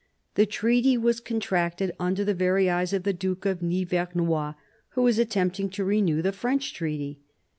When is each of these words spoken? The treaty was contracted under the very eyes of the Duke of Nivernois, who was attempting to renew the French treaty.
The 0.33 0.47
treaty 0.47 0.97
was 0.97 1.19
contracted 1.19 1.91
under 1.99 2.23
the 2.25 2.33
very 2.33 2.67
eyes 2.71 2.91
of 2.91 3.03
the 3.03 3.13
Duke 3.13 3.45
of 3.45 3.61
Nivernois, 3.61 4.55
who 4.93 5.03
was 5.03 5.19
attempting 5.19 5.69
to 5.69 5.85
renew 5.85 6.23
the 6.23 6.31
French 6.31 6.73
treaty. 6.73 7.19